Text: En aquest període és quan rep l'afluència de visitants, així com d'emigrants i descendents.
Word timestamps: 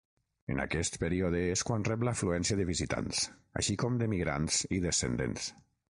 En 0.53 0.59
aquest 0.61 0.95
període 1.01 1.41
és 1.57 1.63
quan 1.69 1.85
rep 1.89 2.07
l'afluència 2.09 2.59
de 2.61 2.67
visitants, 2.71 3.19
així 3.63 3.77
com 3.85 4.01
d'emigrants 4.01 4.63
i 4.79 4.85
descendents. 4.87 5.47